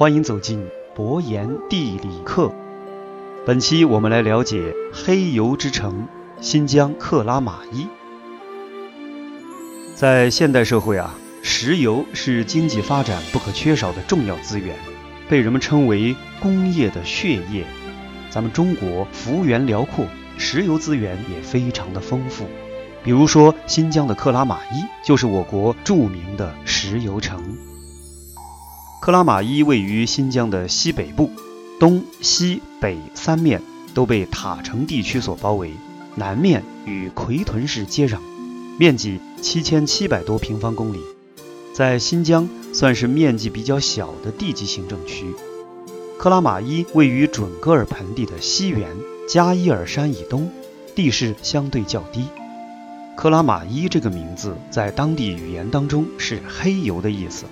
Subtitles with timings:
[0.00, 2.50] 欢迎走进博言地理课。
[3.44, 6.08] 本期我们来了解黑油之城
[6.40, 7.86] 新疆克拉玛依。
[9.94, 14.74] 在现代社会啊，石油是经济发展不可缺少的重要资源，
[15.28, 17.66] 被人们称为工业的血液。
[18.30, 20.06] 咱们中国幅员辽阔，
[20.38, 22.46] 石油资源也非常的丰富。
[23.04, 27.38] 比如说，新疆的克拉玛依就是我国著名的石油城。
[29.00, 31.30] 克拉玛依位于新疆的西北部，
[31.78, 33.62] 东西北三面
[33.94, 35.72] 都被塔城地区所包围，
[36.16, 38.18] 南面与奎屯市接壤，
[38.78, 41.00] 面积七千七百多平方公里，
[41.72, 45.34] 在新疆算是面积比较小的地级行政区。
[46.18, 48.86] 克拉玛依位于准噶尔盆地的西缘
[49.26, 50.50] 加伊尔山以东，
[50.94, 52.26] 地势相对较低。
[53.16, 57.46] 克拉玛依这个名字在当地语言当中是“黑油”的意思。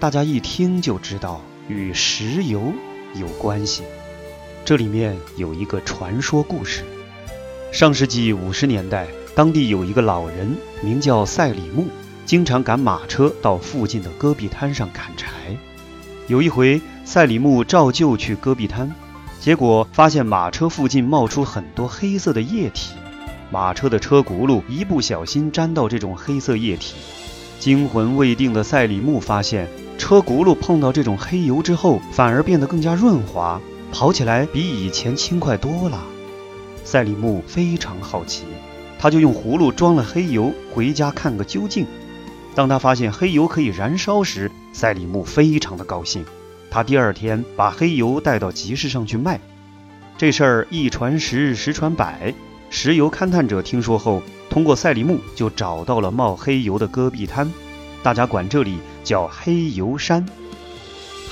[0.00, 2.72] 大家一听就知道与石油
[3.14, 3.82] 有关系。
[4.64, 6.84] 这里面有一个传说故事：
[7.70, 11.88] 上世纪五十年代，当地有一个老人名叫赛里木，
[12.24, 15.28] 经常赶马车到附近的戈壁滩上砍柴。
[16.28, 18.90] 有一回，赛里木照旧去戈壁滩，
[19.38, 22.94] 结果发现马车附近冒出很多黑色的液体，
[23.50, 26.94] 马车的车轱辘一不小心沾到这种黑色液体。
[27.60, 29.68] 惊魂未定的赛里木发现。
[29.98, 33.60] 车轱辘碰到这种黑油之后，反而变得更加润滑，
[33.92, 36.02] 跑起来比以前轻快多了。
[36.84, 38.44] 赛里木非常好奇，
[38.98, 41.86] 他就用葫芦装了黑油回家看个究竟。
[42.54, 46.24] 当他发现黑油可以燃烧时，赛里木非常的高兴。
[46.70, 49.38] 他第二天把黑油带到集市上去卖。
[50.16, 52.32] 这事儿一传十，十传百，
[52.70, 57.50] 石油勘探者听说后，通过赛里木就找到了冒黑油的戈壁滩。
[58.02, 60.26] 大家管这里叫黑油山。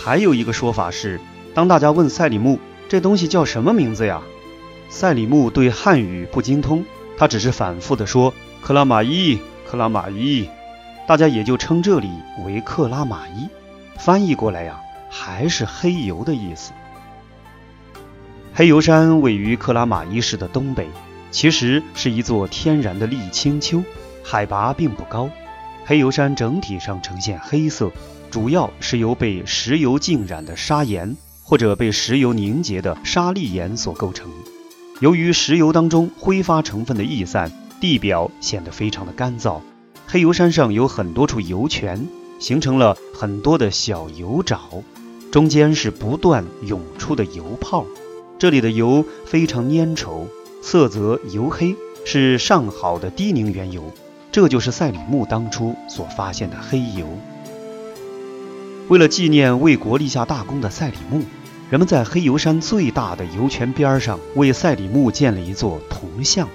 [0.03, 1.21] 还有一个说法是，
[1.55, 2.59] 当大家问赛里木
[2.89, 4.23] 这东西叫什么名字呀，
[4.89, 6.85] 赛里木对汉语不精通，
[7.19, 10.49] 他只是反复的说克拉玛依，克拉玛依，
[11.07, 12.09] 大家也就称这里
[12.45, 13.49] 为克拉玛依。
[13.99, 14.81] 翻译过来呀，
[15.11, 16.73] 还是黑油的意思。
[18.55, 20.87] 黑油山位于克拉玛依市的东北，
[21.31, 23.83] 其实是一座天然的沥青丘，
[24.23, 25.31] 海拔并不高。
[25.85, 27.91] 黑油山整体上呈现黑色，
[28.31, 34.31] 主要是由被石油浸染的砂岩或者被石油凝结的砂砾岩所构成。
[35.01, 37.51] 由于石油当中挥发成分的逸散，
[37.81, 39.61] 地表显得非常的干燥。
[40.07, 42.07] 黑油山上有很多处油泉，
[42.39, 44.83] 形成了很多的小油沼，
[45.31, 47.85] 中间是不断涌出的油泡。
[48.39, 50.27] 这里的油非常粘稠，
[50.61, 53.93] 色泽黝黑，是上好的低凝原油。
[54.31, 57.07] 这就是赛里木当初所发现的黑油。
[58.89, 61.23] 为了纪念为国立下大功的赛里木，
[61.71, 66.49] 人们在黑油山最大的油泉边上为赛里木建了一座铜像。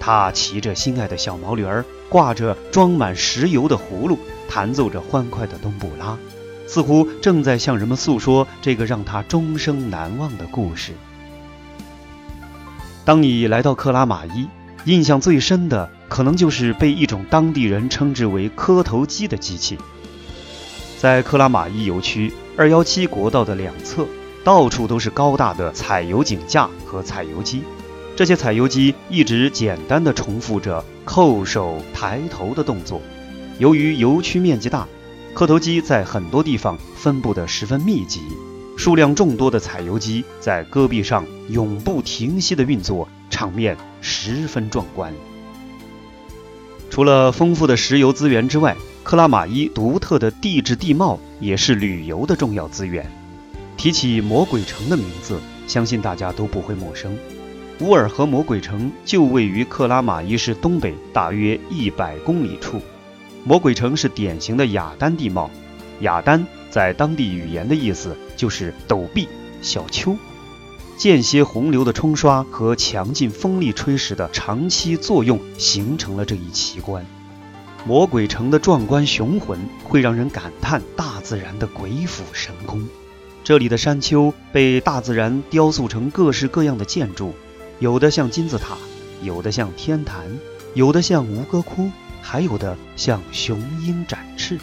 [0.00, 6.18] 他骑着心爱的小毛驴儿，挂着装满石油的葫芦，弹奏着欢快的冬不拉，
[6.66, 10.92] 似乎正在向人们诉说这个让他终生难忘的故事。
[13.04, 14.48] 当你来到克拉玛依，
[14.84, 15.90] 印象最深的。
[16.12, 19.78] 可能就是被一种当地人称之为磕头机的机器。
[21.00, 24.06] 在克拉玛依油区二幺七国道的两侧，
[24.44, 27.62] 到处都是高大的采油井架和采油机。
[28.14, 33.00] 这些采油机一直简单的重复着叩首抬头的动作。
[33.58, 34.86] 由于油区面积大，
[35.32, 38.20] 磕头机在很多地方分布得十分密集，
[38.82, 45.14] 数量众多的采油机在戈壁上永不停息的运作，场面十分壮观。
[46.90, 53.08] 除了丰富的石油资源之外，克拉玛依独特的地质地貌也是旅游的重要资源。
[53.76, 55.38] 提起魔鬼城的名字，
[55.68, 57.16] 相信大家都不会陌生。
[57.82, 62.82] 乌尔河魔鬼城就位于克拉玛依市东北大约一百公里处。
[63.44, 65.48] 魔鬼城是典型的雅丹地貌，
[66.00, 69.28] 雅丹在当地语言的意思就是陡壁、
[69.60, 70.16] 小丘。
[70.96, 77.04] 间歇洪流的冲刷和强劲风力吹蚀的长期作用，形成了这一奇观。
[77.84, 82.88] 魔鬼城的壮观雄浑，会让人感叹大自然的鬼斧神工。
[83.44, 87.34] 这里的山丘被大自然雕塑成各式各样的建筑，
[87.80, 88.78] 有的像金字塔，
[89.20, 90.24] 有的像天坛，
[90.72, 91.90] 有的像吴哥窟，
[92.22, 94.58] 还有的像雄鹰展翅。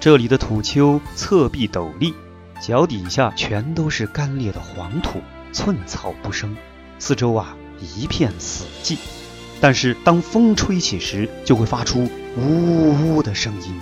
[0.00, 2.14] 这里的土丘侧壁陡立，
[2.62, 5.20] 脚底下全都是干裂的黄土。
[5.52, 6.56] 寸草不生，
[7.00, 7.56] 四周啊
[7.96, 8.96] 一片死寂。
[9.60, 13.74] 但是当风吹起时，就会发出呜呜的声音，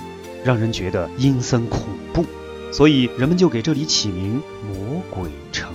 [0.42, 1.82] 让人觉得阴森恐
[2.14, 2.24] 怖。
[2.72, 5.74] 所以人们就给这里起名魔鬼城。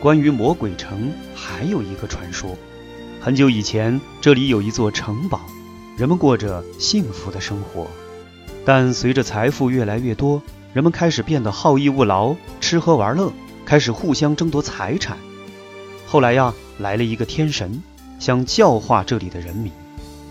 [0.00, 2.58] 关于魔鬼城，还有一个传说：
[3.22, 5.40] 很久以前，这里有一座城堡，
[5.96, 7.86] 人们过着幸福的生活。
[8.64, 10.42] 但随着财富越来越多，
[10.72, 13.32] 人们开始变得好逸恶劳，吃喝玩乐，
[13.64, 15.16] 开始互相争夺财产。
[16.06, 17.82] 后来呀，来了一个天神，
[18.18, 19.72] 想教化这里的人民，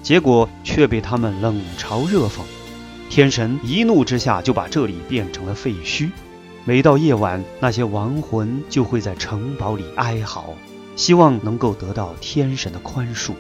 [0.04, 2.42] 结果却被他们冷嘲热讽。
[3.10, 6.10] 天神一怒之下，就把这里变成了废墟。
[6.66, 10.54] 每到夜晚，那些亡魂就会在城堡里哀嚎，
[10.96, 13.32] 希望能够得到天神的宽恕。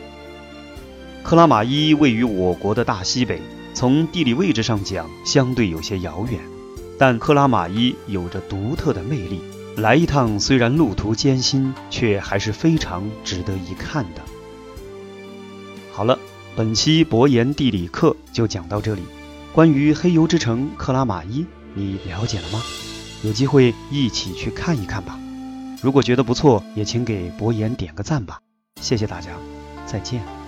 [1.21, 3.39] 克拉玛依位于我国的大西北，
[3.73, 6.39] 从地理位置上讲，相对有些遥远，
[6.97, 9.41] 但克拉玛依有着独特的魅力。
[9.77, 14.21] 来一趟虽然路途艰辛，却还是非常值得一看的。
[15.93, 16.19] 好了，
[16.55, 19.01] 本期博言地理课就讲到这里。
[19.53, 22.61] 关于黑油之城克拉玛依，你了解了吗？
[23.23, 25.17] 有机会一起去看一看吧。
[25.81, 28.39] 如果觉得不错，也请给博言点个赞吧。
[28.81, 29.29] 谢谢大家，
[29.85, 30.38] 再见。